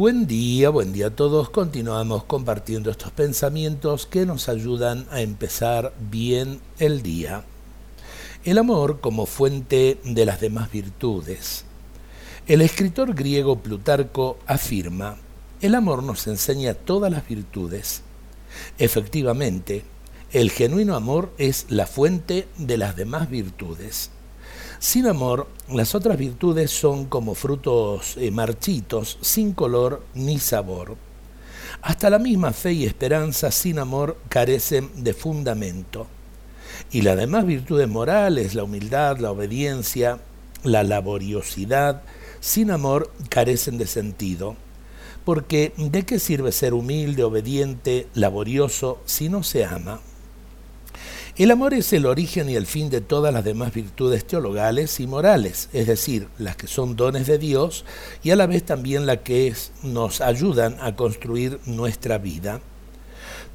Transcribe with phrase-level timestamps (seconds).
[0.00, 1.50] Buen día, buen día a todos.
[1.50, 7.44] Continuamos compartiendo estos pensamientos que nos ayudan a empezar bien el día.
[8.42, 11.66] El amor como fuente de las demás virtudes.
[12.46, 15.18] El escritor griego Plutarco afirma,
[15.60, 18.00] el amor nos enseña todas las virtudes.
[18.78, 19.84] Efectivamente,
[20.32, 24.10] el genuino amor es la fuente de las demás virtudes.
[24.80, 30.96] Sin amor, las otras virtudes son como frutos eh, marchitos, sin color ni sabor.
[31.82, 36.06] Hasta la misma fe y esperanza sin amor carecen de fundamento.
[36.90, 40.18] Y las demás virtudes morales, la humildad, la obediencia,
[40.64, 42.00] la laboriosidad,
[42.40, 44.56] sin amor carecen de sentido.
[45.26, 50.00] Porque ¿de qué sirve ser humilde, obediente, laborioso si no se ama?
[51.40, 55.06] El amor es el origen y el fin de todas las demás virtudes teologales y
[55.06, 57.86] morales, es decir, las que son dones de Dios
[58.22, 62.60] y a la vez también las que nos ayudan a construir nuestra vida.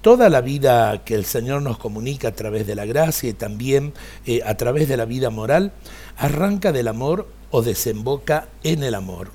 [0.00, 3.94] Toda la vida que el Señor nos comunica a través de la gracia y también
[4.26, 5.72] eh, a través de la vida moral
[6.16, 9.32] arranca del amor o desemboca en el amor.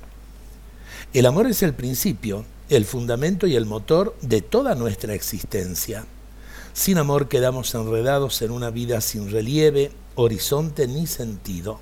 [1.12, 6.06] El amor es el principio, el fundamento y el motor de toda nuestra existencia.
[6.72, 11.80] Sin amor quedamos enredados en una vida sin relieve, horizonte ni sentido.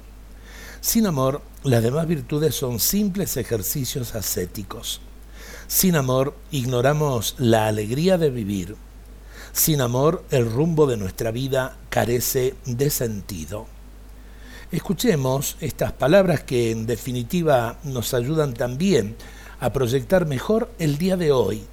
[0.80, 5.00] Sin amor, las demás virtudes son simples ejercicios ascéticos.
[5.66, 8.76] Sin amor, ignoramos la alegría de vivir.
[9.52, 13.66] Sin amor, el rumbo de nuestra vida carece de sentido.
[14.70, 19.16] Escuchemos estas palabras que en definitiva nos ayudan también
[19.60, 21.64] a proyectar mejor el día de hoy,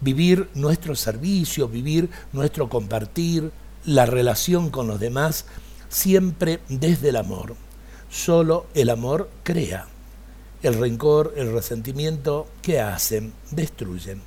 [0.00, 3.52] vivir nuestro servicio, vivir nuestro compartir,
[3.84, 5.46] la relación con los demás,
[5.88, 7.56] siempre desde el amor.
[8.10, 9.86] Solo el amor crea.
[10.62, 13.32] El rencor, el resentimiento, ¿qué hacen?
[13.50, 14.20] Destruyen.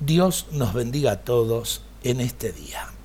[0.00, 2.95] Dios nos bendiga a todos en este día.